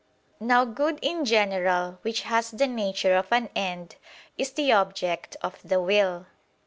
Now 0.39 0.65
good 0.65 0.97
in 1.03 1.25
general, 1.25 1.99
which 2.01 2.21
has 2.23 2.49
the 2.49 2.65
nature 2.65 3.15
of 3.15 3.27
an 3.31 3.49
end, 3.55 3.97
is 4.35 4.53
the 4.53 4.71
object 4.71 5.37
of 5.43 5.59
the 5.63 5.79
will. 5.79 6.25